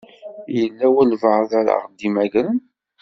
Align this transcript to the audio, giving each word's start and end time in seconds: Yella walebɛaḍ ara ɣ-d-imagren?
Yella 0.57 0.87
walebɛaḍ 0.93 1.51
ara 1.59 1.75
ɣ-d-imagren? 1.83 2.57